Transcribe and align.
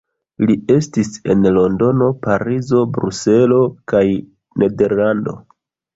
Li 0.45 0.53
estis 0.75 1.11
en 1.33 1.43
Londono, 1.57 2.07
Parizo, 2.25 2.81
Bruselo 2.97 3.61
kaj 3.93 4.05
Nederlando. 4.63 5.37